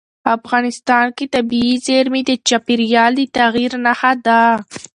افغانستان 0.37 1.05
کې 1.17 1.25
طبیعي 1.35 1.75
زیرمې 1.87 2.21
د 2.29 2.31
چاپېریال 2.47 3.11
د 3.17 3.21
تغیر 3.37 3.71
نښه 3.85 4.13
ده. 4.25 4.41